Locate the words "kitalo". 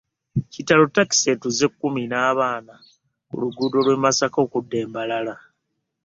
0.53-0.83